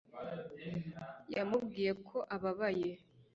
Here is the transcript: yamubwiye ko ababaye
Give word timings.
yamubwiye 1.35 1.91
ko 2.07 2.17
ababaye 2.35 2.89